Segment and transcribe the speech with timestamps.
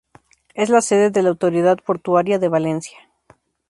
[0.55, 2.97] Es la sede de la Autoridad Portuaria de Valencia.